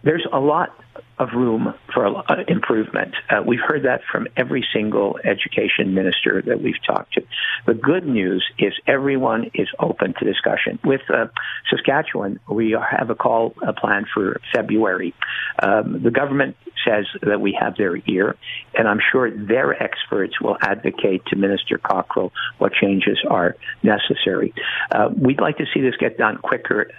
there's 0.02 0.26
a 0.32 0.40
lot 0.40 0.70
of 1.18 1.28
room 1.34 1.74
for 1.92 2.06
uh, 2.06 2.44
improvement. 2.48 3.14
Uh, 3.28 3.42
we've 3.46 3.60
heard 3.60 3.84
that 3.84 4.00
from 4.10 4.26
every 4.36 4.66
single 4.72 5.18
education 5.22 5.94
minister 5.94 6.42
that 6.46 6.62
we've 6.62 6.82
talked 6.86 7.12
to. 7.12 7.22
The 7.66 7.74
good 7.74 8.06
news 8.06 8.44
is 8.58 8.72
everyone 8.86 9.50
is 9.52 9.68
open 9.78 10.14
to 10.18 10.24
discussion. 10.24 10.78
With 10.82 11.02
uh, 11.10 11.26
Saskatchewan, 11.68 12.40
we 12.48 12.70
have 12.98 13.10
a 13.10 13.14
call 13.14 13.54
a 13.62 13.74
plan 13.74 14.06
for 14.12 14.40
February. 14.54 15.14
Um, 15.62 16.02
the 16.02 16.10
government 16.10 16.56
says 16.86 17.04
that 17.22 17.40
we 17.40 17.56
have 17.60 17.76
their 17.76 17.96
ear, 18.06 18.36
and 18.74 18.88
I'm 18.88 19.00
sure 19.12 19.30
their 19.30 19.80
experts 19.80 20.40
will 20.40 20.56
advocate 20.62 21.26
to 21.26 21.36
Minister 21.36 21.76
Cockrill 21.76 22.32
what 22.56 22.72
changes 22.72 23.18
are 23.28 23.56
necessary. 23.82 24.54
Uh, 24.90 25.10
we'd 25.14 25.40
like 25.40 25.58
to 25.58 25.66
see 25.74 25.82
this 25.82 25.96
get 25.96 26.16
done 26.16 26.38
quicker 26.38 26.90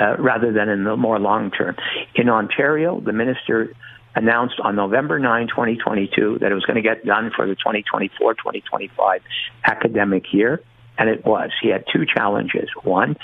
uh, 0.00 0.16
rather 0.18 0.52
than 0.52 0.68
in 0.68 0.84
the 0.84 0.96
more 0.96 1.18
long 1.18 1.50
term. 1.50 1.76
In 2.14 2.28
Ontario, 2.28 3.00
the 3.00 3.12
minister 3.12 3.74
announced 4.14 4.60
on 4.62 4.74
November 4.76 5.18
9, 5.18 5.48
2022, 5.48 6.38
that 6.40 6.50
it 6.50 6.54
was 6.54 6.64
going 6.64 6.76
to 6.76 6.82
get 6.82 7.04
done 7.04 7.30
for 7.34 7.46
the 7.46 7.54
2024 7.54 8.34
2025 8.34 9.22
academic 9.64 10.24
year, 10.32 10.60
and 10.98 11.08
it 11.08 11.24
was. 11.24 11.50
He 11.62 11.68
had 11.68 11.84
two 11.92 12.04
challenges. 12.04 12.68
One, 12.82 13.16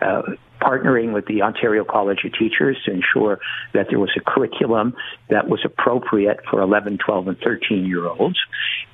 uh, 0.00 0.22
partnering 0.60 1.12
with 1.12 1.26
the 1.26 1.42
Ontario 1.42 1.84
College 1.84 2.20
of 2.24 2.32
Teachers 2.38 2.76
to 2.84 2.92
ensure 2.92 3.40
that 3.72 3.86
there 3.90 3.98
was 3.98 4.10
a 4.16 4.20
curriculum 4.20 4.94
that 5.30 5.48
was 5.48 5.60
appropriate 5.64 6.40
for 6.50 6.60
11, 6.60 6.98
12, 7.04 7.28
and 7.28 7.38
13 7.38 7.86
year 7.86 8.06
olds. 8.06 8.38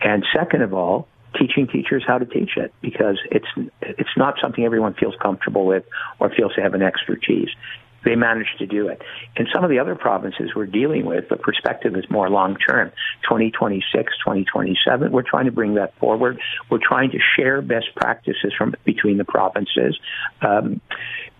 And 0.00 0.25
second 0.35 0.62
of 0.62 0.73
all, 0.73 1.09
teaching 1.37 1.67
teachers 1.67 2.05
how 2.07 2.19
to 2.19 2.27
teach 2.27 2.57
it 2.57 2.73
because 2.81 3.19
it's 3.31 3.47
it's 3.81 4.17
not 4.17 4.35
something 4.41 4.65
everyone 4.65 4.95
feels 4.95 5.15
comfortable 5.21 5.67
with 5.67 5.85
or 6.19 6.31
feels 6.31 6.55
to 6.55 6.63
have 6.63 6.75
an 6.75 6.83
expertise. 6.83 7.49
They 8.05 8.15
managed 8.15 8.59
to 8.59 8.67
do 8.67 8.89
it. 8.89 9.03
In 9.37 9.47
some 9.53 9.65
of 9.65 9.71
the 9.71 9.81
other 9.81 9.97
provinces 9.97 10.53
we're 10.55 10.67
dealing 10.67 11.05
with, 11.05 11.29
the 11.29 11.37
perspective 11.37 11.97
is 11.97 12.05
more 12.09 12.31
long 12.31 12.57
term 12.57 12.91
2026, 13.25 13.85
2027. 13.93 15.11
We're 15.11 15.23
trying 15.23 15.47
to 15.47 15.53
bring 15.53 15.75
that 15.75 15.99
forward. 15.99 16.41
We're 16.71 16.79
trying 16.81 17.11
to 17.11 17.19
share 17.37 17.61
best 17.61 17.87
practices 17.97 18.53
from 18.57 18.75
between 18.85 19.19
the 19.19 19.25
provinces. 19.25 19.99
Um, 20.41 20.81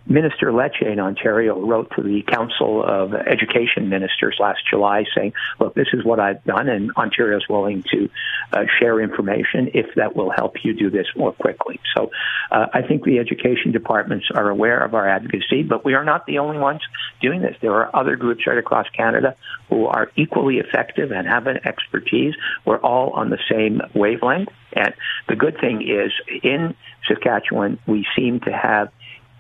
Minister 0.09 0.53
Lecce 0.53 0.91
in 0.91 0.99
Ontario 0.99 1.61
wrote 1.61 1.93
to 1.97 2.03
the 2.03 2.23
Council 2.23 2.83
of 2.83 3.13
Education 3.13 3.91
Ministers 3.91 4.37
last 4.41 4.61
July 4.69 5.05
saying, 5.15 5.35
look, 5.61 5.75
this 5.75 5.89
is 5.93 6.03
what 6.03 6.19
I've 6.19 6.43
done, 6.45 6.69
and 6.69 6.91
Ontario 6.97 7.37
is 7.37 7.45
willing 7.49 7.85
to 7.93 8.09
uh, 8.55 8.65
share 8.79 9.01
information 9.01 9.71
if 9.75 9.95
that 9.97 10.17
will 10.17 10.31
help 10.31 10.65
you 10.65 10.73
do 10.73 10.89
this 10.89 11.07
more 11.15 11.33
quickly. 11.33 11.79
So 11.95 12.11
uh, 12.51 12.67
I 12.73 12.81
think 12.83 13.05
the 13.05 13.19
education 13.19 13.73
departments 13.73 14.29
are 14.35 14.49
aware 14.49 14.83
of 14.83 14.95
our 14.95 15.07
advocacy, 15.07 15.63
but 15.63 15.85
we 15.85 15.93
are 15.93 16.05
not 16.05 16.25
the 16.25 16.39
only 16.39 16.59
ones 16.59 16.81
doing 17.21 17.43
this. 17.43 17.57
There 17.61 17.75
are 17.75 17.95
other 17.95 18.17
groups 18.17 18.47
right 18.47 18.57
across 18.57 18.89
Canada 18.97 19.37
who 19.69 19.87
are 19.87 20.11
equally 20.17 20.57
effective 20.57 21.13
and 21.13 21.29
have 21.29 21.47
an 21.47 21.61
expertise. 21.67 22.35
We're 22.65 22.81
all 22.81 23.11
on 23.11 23.29
the 23.29 23.39
same 23.51 23.83
wavelength. 23.95 24.49
And 24.73 24.95
the 25.29 25.37
good 25.37 25.61
thing 25.61 25.83
is, 25.83 26.13
in 26.43 26.75
Saskatchewan, 27.07 27.79
we 27.87 28.07
seem 28.17 28.41
to 28.41 28.53
have 28.53 28.91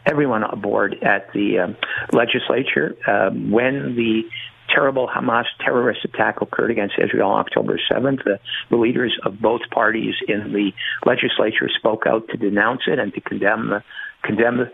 everyone 0.09 0.43
aboard 0.43 0.97
at 1.03 1.33
the 1.33 1.59
um, 1.59 1.77
legislature 2.13 2.97
um, 3.07 3.51
when 3.51 3.95
the 3.97 4.23
terrible 4.75 5.09
Hamas 5.09 5.45
terrorist 5.65 6.05
attack 6.05 6.41
occurred 6.41 6.71
against 6.71 6.95
Israel 7.03 7.31
on 7.31 7.41
October 7.41 7.81
7th. 7.91 8.25
The, 8.25 8.39
the, 8.71 8.77
leaders 8.77 9.19
of 9.25 9.41
both 9.41 9.63
parties 9.71 10.15
in 10.27 10.53
the 10.53 10.73
legislature 11.07 11.69
spoke 11.79 12.05
out 12.07 12.29
to 12.29 12.37
denounce 12.37 12.83
it 12.87 12.99
and 12.99 13.13
to 13.15 13.21
condemn 13.21 13.69
the 13.69 13.83
condemn 14.23 14.59
the, 14.59 14.71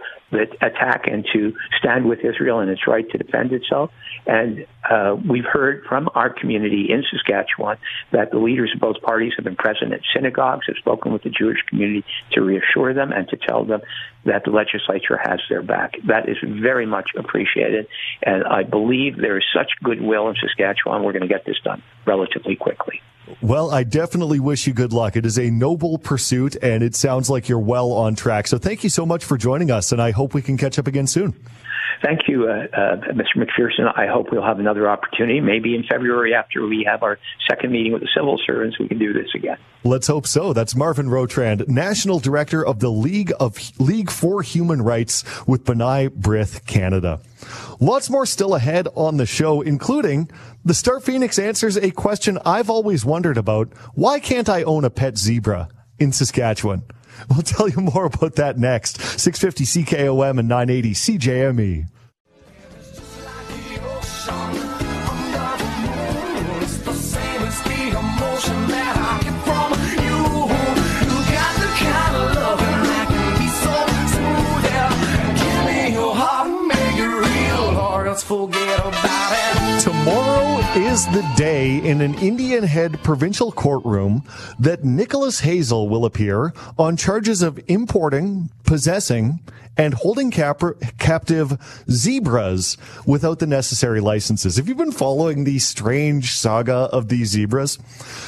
attack 0.61 1.07
and 1.07 1.25
to 1.33 1.55
stand 1.79 2.09
with 2.09 2.19
Israel 2.25 2.59
and 2.59 2.69
its 2.69 2.89
right 2.89 3.09
to 3.11 3.19
defend 3.19 3.53
itself. 3.53 3.93
And 4.27 4.67
uh, 4.91 5.17
we've 5.29 5.45
heard 5.45 5.85
from 5.89 6.09
our 6.15 6.29
community 6.29 6.89
in 6.91 7.05
Saskatchewan 7.09 7.79
that 8.11 8.33
the 8.33 8.39
leaders 8.39 8.73
of 8.75 8.81
both 8.81 9.01
parties 9.03 9.33
have 9.37 9.45
been 9.45 9.55
present 9.55 9.93
at 9.93 10.01
synagogues, 10.15 10.67
have 10.67 10.77
spoken 10.77 11.13
with 11.13 11.23
the 11.23 11.31
Jewish 11.31 11.59
community 11.69 12.05
to 12.33 12.41
reassure 12.41 12.95
them 12.95 13.13
and 13.13 13.29
to 13.29 13.37
tell 13.37 13.65
them 13.65 13.81
that 14.25 14.45
the 14.45 14.51
legislature 14.51 15.19
has 15.23 15.41
their 15.49 15.63
back. 15.63 15.95
That 16.09 16.29
is 16.29 16.37
very 16.43 16.87
much 16.87 17.11
appreciated. 17.17 17.87
And 18.23 18.45
I 18.45 18.63
believe 18.65 19.17
there 19.17 19.39
is 19.39 19.45
such 19.55 19.71
goodwill 19.83 20.29
in 20.29 20.35
Saskatchewan, 20.41 21.05
we're 21.05 21.13
going 21.13 21.23
to 21.23 21.29
get 21.29 21.45
this 21.45 21.61
done 21.63 21.83
relatively 22.07 22.57
quickly. 22.57 23.01
Well, 23.41 23.71
I 23.71 23.85
definitely 23.85 24.39
wish 24.39 24.67
you 24.67 24.75
good 24.75 24.93
luck. 24.93 25.17
It 25.17 25.25
is 25.25 25.39
a 25.39 25.51
noble 25.51 25.99
pursuit, 25.99 26.57
and 26.63 26.83
it 26.83 26.95
sounds 26.95 27.31
like 27.31 27.49
you're 27.49 27.59
well 27.59 27.93
on 27.93 28.15
track. 28.15 28.47
So 28.47 28.59
thank 28.59 28.85
you 28.85 28.91
so 28.91 29.07
much 29.07 29.25
for 29.25 29.39
joining 29.39 29.71
us, 29.71 29.93
and 29.93 30.03
I 30.03 30.11
hope 30.11 30.35
we 30.35 30.43
can 30.43 30.57
catch 30.57 30.79
up 30.79 30.87
again 30.87 31.07
soon. 31.07 31.35
Thank 32.03 32.29
you, 32.29 32.49
uh, 32.49 32.67
uh, 32.77 32.97
Mr. 33.13 33.37
MacPherson. 33.37 33.93
I 33.97 34.07
hope 34.07 34.27
we'll 34.33 34.45
have 34.45 34.59
another 34.59 34.89
opportunity, 34.89 35.41
maybe 35.41 35.75
in 35.75 35.85
February 35.85 36.35
after 36.35 36.67
we 36.67 36.87
have 36.89 37.03
our 37.03 37.19
second 37.49 37.73
meeting 37.73 37.93
with 37.93 38.03
the 38.03 38.09
civil 38.15 38.39
servants, 38.45 38.79
we 38.79 38.89
can 38.89 38.99
do 38.99 39.13
this 39.13 39.29
again. 39.35 39.57
Let's 39.85 40.07
hope 40.07 40.27
so. 40.27 40.53
That's 40.53 40.75
Marvin 40.75 41.09
Rotrand, 41.09 41.67
National 41.69 42.19
Director 42.19 42.65
of 42.65 42.81
the 42.81 42.91
League 42.91 43.33
of 43.39 43.59
League 43.79 44.11
for 44.11 44.43
Human 44.43 44.83
Rights 44.83 45.25
with 45.47 45.65
B'nai 45.65 46.09
Brith 46.09 46.67
Canada. 46.67 47.21
Lots 47.81 48.09
more 48.09 48.27
still 48.27 48.55
ahead 48.55 48.89
on 48.95 49.19
the 49.19 49.27
show, 49.27 49.61
including 49.61 50.31
the 50.65 50.75
Star 50.75 51.01
Phoenix 51.01 51.39
answers 51.39 51.77
a 51.77 51.91
question 51.91 52.39
I've 52.47 52.71
always 52.71 53.05
wondered 53.05 53.37
about. 53.37 53.73
Why 53.95 54.21
can't 54.21 54.49
I 54.49 54.63
own 54.63 54.85
a 54.85 54.91
pet 54.91 55.19
zebra 55.19 55.69
in 55.99 56.13
Saskatchewan? 56.13 56.85
We'll 57.29 57.43
tell 57.43 57.69
you 57.69 57.81
more 57.81 58.07
about 58.07 58.37
that 58.37 58.59
next. 58.59 59.01
650 59.01 59.85
CKOM 59.85 60.39
and 60.39 60.49
980 60.49 60.93
CJME. 60.93 61.87
Is 80.77 81.07
the 81.07 81.23
day 81.37 81.79
in 81.79 82.01
an 82.01 82.15
Indian 82.15 82.65
Head 82.65 83.01
provincial 83.05 83.53
courtroom 83.53 84.25
that 84.59 84.83
Nicholas 84.83 85.41
Hazel 85.41 85.89
will 85.89 86.05
appear 86.05 86.53
on 86.77 86.97
charges 86.97 87.43
of 87.43 87.61
importing, 87.69 88.51
possessing, 88.65 89.39
and 89.77 89.95
holding 89.95 90.33
cap- 90.33 90.63
captive 90.99 91.85
zebras 91.89 92.77
without 93.07 93.39
the 93.39 93.47
necessary 93.47 94.01
licenses. 94.01 94.57
Have 94.57 94.69
you 94.69 94.75
been 94.75 94.91
following 94.91 95.45
the 95.45 95.61
strange 95.61 96.33
saga 96.33 96.89
of 96.93 97.09
these 97.09 97.31
zebras? 97.31 97.79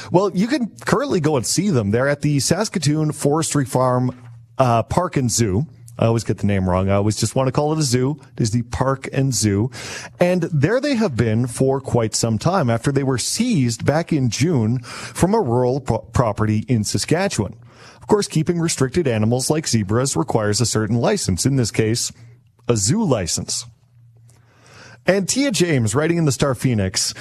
Well, 0.09 0.31
you 0.33 0.47
can 0.47 0.69
currently 0.85 1.19
go 1.19 1.35
and 1.35 1.45
see 1.45 1.69
them. 1.69 1.91
They're 1.91 2.07
at 2.07 2.21
the 2.21 2.39
Saskatoon 2.39 3.11
Forestry 3.11 3.65
Farm 3.65 4.11
uh, 4.57 4.83
Park 4.83 5.17
and 5.17 5.29
Zoo. 5.29 5.67
I 5.99 6.05
always 6.05 6.23
get 6.23 6.37
the 6.37 6.47
name 6.47 6.69
wrong. 6.69 6.89
I 6.89 6.95
always 6.95 7.15
just 7.15 7.35
want 7.35 7.47
to 7.47 7.51
call 7.51 7.73
it 7.73 7.79
a 7.79 7.83
zoo. 7.83 8.19
It 8.35 8.41
is 8.41 8.51
the 8.51 8.61
Park 8.63 9.09
and 9.11 9.33
Zoo. 9.33 9.71
And 10.19 10.43
there 10.43 10.79
they 10.79 10.95
have 10.95 11.15
been 11.15 11.47
for 11.47 11.81
quite 11.81 12.13
some 12.13 12.37
time 12.37 12.69
after 12.69 12.91
they 12.91 13.03
were 13.03 13.17
seized 13.17 13.85
back 13.85 14.13
in 14.13 14.29
June 14.29 14.79
from 14.79 15.33
a 15.33 15.41
rural 15.41 15.79
pro- 15.81 15.99
property 15.99 16.65
in 16.67 16.83
Saskatchewan. 16.83 17.55
Of 17.99 18.07
course, 18.07 18.27
keeping 18.27 18.59
restricted 18.59 19.07
animals 19.07 19.49
like 19.49 19.67
zebras 19.67 20.15
requires 20.15 20.61
a 20.61 20.65
certain 20.65 20.97
license. 20.97 21.45
In 21.45 21.55
this 21.55 21.71
case, 21.71 22.11
a 22.67 22.77
zoo 22.77 23.03
license. 23.03 23.65
And 25.05 25.27
Tia 25.27 25.51
James, 25.51 25.95
writing 25.95 26.17
in 26.17 26.25
the 26.25 26.31
Star 26.31 26.53
Phoenix, 26.53 27.13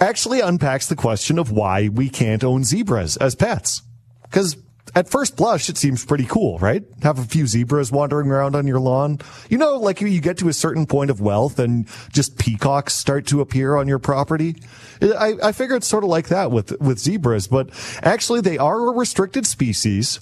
actually 0.00 0.40
unpacks 0.40 0.86
the 0.88 0.96
question 0.96 1.38
of 1.38 1.50
why 1.50 1.88
we 1.88 2.08
can't 2.08 2.44
own 2.44 2.64
zebras 2.64 3.16
as 3.16 3.34
pets. 3.34 3.82
Because 4.22 4.56
at 4.96 5.10
first 5.10 5.36
blush, 5.36 5.68
it 5.68 5.76
seems 5.76 6.06
pretty 6.06 6.24
cool, 6.24 6.58
right? 6.58 6.82
Have 7.02 7.18
a 7.18 7.24
few 7.24 7.46
zebras 7.46 7.92
wandering 7.92 8.30
around 8.30 8.56
on 8.56 8.66
your 8.66 8.80
lawn. 8.80 9.18
You 9.50 9.58
know, 9.58 9.76
like 9.76 10.00
you 10.00 10.20
get 10.22 10.38
to 10.38 10.48
a 10.48 10.54
certain 10.54 10.86
point 10.86 11.10
of 11.10 11.20
wealth 11.20 11.58
and 11.58 11.86
just 12.12 12.38
peacocks 12.38 12.94
start 12.94 13.26
to 13.26 13.42
appear 13.42 13.76
on 13.76 13.88
your 13.88 13.98
property. 13.98 14.56
I, 15.02 15.34
I 15.42 15.52
figure 15.52 15.76
it's 15.76 15.86
sort 15.86 16.02
of 16.02 16.08
like 16.08 16.28
that 16.28 16.50
with, 16.50 16.80
with 16.80 16.98
zebras, 16.98 17.46
but 17.46 17.68
actually 18.02 18.40
they 18.40 18.56
are 18.56 18.88
a 18.88 18.92
restricted 18.92 19.46
species. 19.46 20.18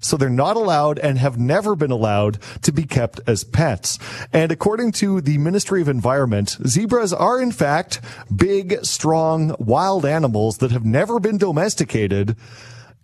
so 0.00 0.16
they're 0.16 0.30
not 0.30 0.56
allowed 0.56 0.98
and 0.98 1.18
have 1.18 1.38
never 1.38 1.74
been 1.74 1.90
allowed 1.90 2.38
to 2.62 2.72
be 2.72 2.84
kept 2.84 3.20
as 3.26 3.44
pets. 3.44 3.98
And 4.32 4.52
according 4.52 4.92
to 4.92 5.20
the 5.20 5.38
Ministry 5.38 5.80
of 5.80 5.88
Environment, 5.88 6.56
zebras 6.66 7.12
are 7.12 7.40
in 7.40 7.52
fact 7.52 8.00
big, 8.34 8.84
strong, 8.84 9.54
wild 9.58 10.04
animals 10.04 10.58
that 10.58 10.70
have 10.70 10.84
never 10.84 11.18
been 11.18 11.38
domesticated 11.38 12.36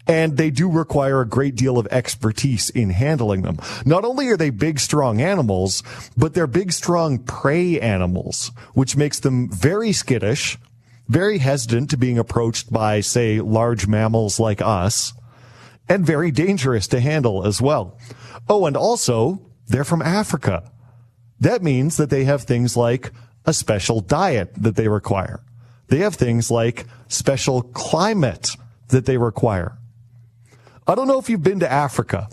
and 0.06 0.37
they 0.37 0.50
do 0.50 0.70
require 0.70 1.20
a 1.20 1.28
great 1.28 1.54
deal 1.54 1.78
of 1.78 1.87
expertise 1.90 2.70
in 2.70 2.90
handling 2.90 3.42
them. 3.42 3.58
Not 3.84 4.04
only 4.04 4.28
are 4.28 4.37
they 4.37 4.50
big, 4.50 4.78
strong 4.78 5.20
animals, 5.20 5.82
but 6.16 6.34
they're 6.34 6.46
big, 6.46 6.73
strong 6.73 7.18
prey 7.18 7.80
animals, 7.80 8.50
which 8.75 8.96
makes 8.96 9.18
them 9.20 9.50
very 9.50 9.92
skittish, 9.92 10.58
very 11.08 11.38
hesitant 11.38 11.90
to 11.90 11.96
being 11.96 12.18
approached 12.18 12.73
by, 12.73 13.00
say, 13.00 13.40
large 13.40 13.87
mammals 13.87 14.38
like 14.38 14.61
us 14.61 15.12
and 15.88 16.06
very 16.06 16.30
dangerous 16.30 16.87
to 16.88 17.00
handle 17.00 17.46
as 17.46 17.61
well. 17.61 17.99
Oh, 18.49 18.66
and 18.66 18.76
also 18.76 19.40
they're 19.68 19.84
from 19.84 20.02
Africa. 20.02 20.70
That 21.40 21.62
means 21.62 21.96
that 21.96 22.11
they 22.11 22.25
have 22.25 22.42
things 22.42 22.76
like 22.76 23.11
a 23.44 23.52
special 23.52 24.00
diet 24.00 24.54
that 24.56 24.76
they 24.76 24.88
require. 24.88 25.40
They 25.88 25.99
have 25.99 26.14
things 26.14 26.50
like 26.50 26.87
special 27.08 27.62
climate 27.62 28.50
that 28.88 29.06
they 29.06 29.18
require. 29.18 29.76
I 30.87 30.95
don't 30.95 31.09
know 31.09 31.19
if 31.19 31.31
you've 31.31 31.43
been 31.43 31.61
to 31.61 31.71
Africa, 31.71 32.29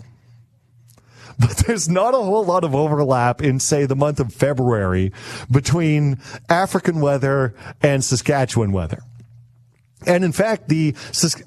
but 1.38 1.56
there's 1.66 1.88
not 1.88 2.14
a 2.14 2.18
whole 2.18 2.44
lot 2.44 2.64
of 2.64 2.74
overlap 2.74 3.42
in, 3.42 3.58
say, 3.60 3.86
the 3.86 3.96
month 3.96 4.20
of 4.20 4.32
February 4.32 5.12
between 5.50 6.18
African 6.48 7.00
weather 7.00 7.54
and 7.82 8.04
Saskatchewan 8.04 8.72
weather. 8.72 9.02
And 10.06 10.24
in 10.24 10.32
fact, 10.32 10.68
the 10.68 10.94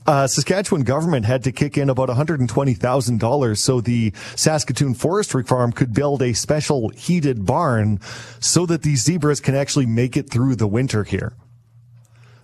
uh, 0.07 0.27
Saskatchewan 0.27 0.83
government 0.83 1.25
had 1.25 1.43
to 1.43 1.51
kick 1.51 1.77
in 1.77 1.89
about 1.89 2.09
$120,000 2.09 3.57
so 3.57 3.81
the 3.81 4.13
Saskatoon 4.35 4.93
Forestry 4.93 5.43
Farm 5.43 5.71
could 5.71 5.93
build 5.93 6.21
a 6.21 6.33
special 6.33 6.89
heated 6.89 7.45
barn 7.45 7.99
so 8.39 8.65
that 8.65 8.81
these 8.81 9.03
zebras 9.03 9.41
can 9.41 9.55
actually 9.55 9.85
make 9.85 10.15
it 10.15 10.29
through 10.29 10.55
the 10.55 10.67
winter 10.67 11.03
here. 11.03 11.33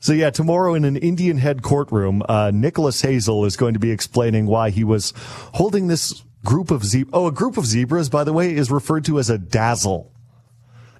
So 0.02 0.14
yeah, 0.14 0.32
tomorrow 0.32 0.74
in 0.74 0.84
an 0.84 0.98
Indian 0.98 1.38
Head 1.38 1.62
courtroom, 1.62 2.24
uh, 2.28 2.50
Nicholas 2.52 3.02
Hazel 3.02 3.46
is 3.46 3.56
going 3.56 3.76
to 3.76 3.80
be 3.80 3.92
explaining 3.92 4.48
why 4.48 4.72
he 4.72 4.84
was 4.84 5.14
holding 5.54 5.88
this 5.88 6.24
group 6.44 6.72
of 6.72 6.84
zebras. 6.84 7.12
Oh, 7.14 7.28
a 7.28 7.32
group 7.32 7.56
of 7.56 7.68
zebras, 7.68 8.10
by 8.10 8.24
the 8.24 8.34
way, 8.34 8.56
is 8.56 8.72
referred 8.72 9.06
to 9.06 9.20
as 9.20 9.30
a 9.30 9.38
dazzle. 9.38 10.12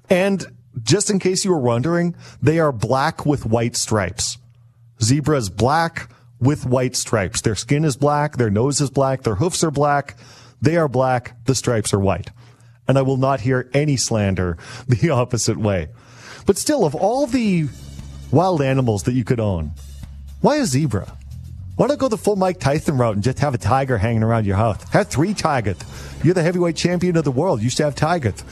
And 0.08 0.46
just 0.84 1.10
in 1.10 1.18
case 1.18 1.44
you 1.44 1.50
were 1.50 1.60
wondering, 1.60 2.16
they 2.44 2.60
are 2.60 2.72
black 2.72 3.26
with 3.26 3.44
white 3.44 3.76
stripes. 3.76 4.38
Zebra 5.02 5.38
is 5.38 5.50
black 5.50 6.12
with 6.40 6.68
white 6.68 6.96
stripes. 6.96 7.42
Their 7.42 7.56
skin 7.56 7.84
is 7.84 7.98
black. 7.98 8.38
Their 8.38 8.52
nose 8.52 8.82
is 8.82 8.92
black. 8.92 9.24
Their 9.24 9.36
hoofs 9.36 9.64
are 9.64 9.72
black. 9.72 10.16
They 10.62 10.78
are 10.78 10.88
black. 10.88 11.44
The 11.46 11.56
stripes 11.56 11.92
are 11.92 12.00
white. 12.00 12.30
And 12.88 13.00
I 13.00 13.02
will 13.02 13.18
not 13.18 13.42
hear 13.42 13.68
any 13.74 13.98
slander 13.98 14.60
the 14.88 15.10
opposite 15.10 15.58
way. 15.58 15.90
But 16.46 16.60
still, 16.60 16.86
of 16.86 16.94
all 16.94 17.26
the 17.26 17.68
wild 18.32 18.62
animals 18.62 19.04
that 19.04 19.14
you 19.14 19.24
could 19.24 19.40
own, 19.40 19.72
why 20.42 20.58
a 20.58 20.66
zebra? 20.66 21.18
Why 21.76 21.88
not 21.88 22.00
go 22.00 22.08
the 22.08 22.18
full 22.18 22.36
Mike 22.36 22.60
Tyson 22.60 22.98
route 22.98 23.16
and 23.16 23.24
just 23.24 23.40
have 23.40 23.54
a 23.54 23.58
tiger 23.58 23.98
hanging 23.98 24.24
around 24.24 24.46
your 24.46 24.58
house? 24.58 24.84
Have 24.90 25.08
three 25.08 25.34
tigers. 25.34 25.78
You're 26.24 26.34
the 26.34 26.44
heavyweight 26.44 26.76
champion 26.76 27.16
of 27.16 27.24
the 27.24 27.32
world. 27.32 27.62
You 27.62 27.70
should 27.70 27.84
have 27.84 27.96
tigers. 27.96 28.44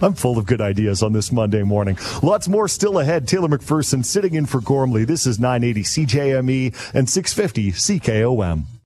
I'm 0.00 0.14
full 0.14 0.38
of 0.38 0.46
good 0.46 0.60
ideas 0.60 1.02
on 1.02 1.12
this 1.12 1.32
Monday 1.32 1.64
morning. 1.64 1.98
Lots 2.22 2.46
more 2.46 2.68
still 2.68 3.00
ahead. 3.00 3.26
Taylor 3.26 3.48
MacPherson 3.48 4.04
sitting 4.04 4.34
in 4.34 4.46
for 4.46 4.60
Gormley. 4.60 5.04
This 5.04 5.26
is 5.26 5.40
980 5.40 5.82
CJME 5.82 6.94
and 6.94 7.10
650 7.10 7.72
CKOM. 7.72 8.77